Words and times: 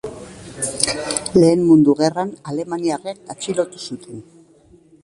Lehen 1.39 1.61
Mundu 1.67 1.95
Gerran 2.01 2.33
alemaniarrek 2.53 3.25
atxilotu 3.37 3.85
zuten. 3.91 4.29